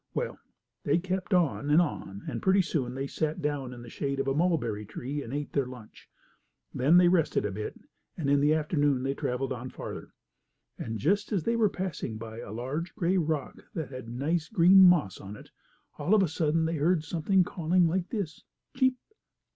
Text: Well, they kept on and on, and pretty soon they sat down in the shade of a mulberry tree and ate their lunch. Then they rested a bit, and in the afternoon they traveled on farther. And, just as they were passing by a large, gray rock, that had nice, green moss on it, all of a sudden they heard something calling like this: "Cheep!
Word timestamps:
Well, 0.15 0.39
they 0.83 0.97
kept 0.97 1.31
on 1.31 1.69
and 1.69 1.79
on, 1.79 2.23
and 2.27 2.41
pretty 2.41 2.63
soon 2.63 2.95
they 2.95 3.05
sat 3.05 3.39
down 3.39 3.71
in 3.71 3.83
the 3.83 3.89
shade 3.91 4.19
of 4.19 4.27
a 4.27 4.33
mulberry 4.33 4.83
tree 4.83 5.21
and 5.21 5.31
ate 5.31 5.53
their 5.53 5.67
lunch. 5.67 6.09
Then 6.73 6.97
they 6.97 7.07
rested 7.07 7.45
a 7.45 7.51
bit, 7.51 7.79
and 8.17 8.27
in 8.27 8.39
the 8.39 8.51
afternoon 8.55 9.03
they 9.03 9.13
traveled 9.13 9.53
on 9.53 9.69
farther. 9.69 10.11
And, 10.75 10.97
just 10.97 11.31
as 11.31 11.43
they 11.43 11.55
were 11.55 11.69
passing 11.69 12.17
by 12.17 12.39
a 12.39 12.51
large, 12.51 12.95
gray 12.95 13.17
rock, 13.19 13.61
that 13.75 13.89
had 13.91 14.09
nice, 14.09 14.49
green 14.49 14.81
moss 14.83 15.21
on 15.21 15.35
it, 15.35 15.51
all 15.99 16.15
of 16.15 16.23
a 16.23 16.27
sudden 16.27 16.65
they 16.65 16.77
heard 16.77 17.03
something 17.03 17.43
calling 17.43 17.85
like 17.87 18.09
this: 18.09 18.41
"Cheep! 18.75 18.97